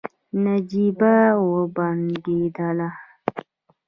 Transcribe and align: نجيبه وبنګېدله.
نجيبه 0.43 1.15
وبنګېدله. 1.51 2.89